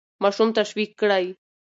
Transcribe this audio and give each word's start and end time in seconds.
ماشوم 0.23 0.49
تشویق 0.57 0.91
کړئ. 1.01 1.25